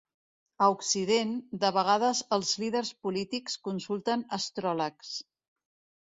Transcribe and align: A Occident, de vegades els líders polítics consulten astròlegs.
A 0.67 0.67
Occident, 0.75 1.33
de 1.63 1.69
vegades 1.75 2.21
els 2.37 2.53
líders 2.63 2.89
polítics 3.07 3.59
consulten 3.67 4.23
astròlegs. 4.39 5.13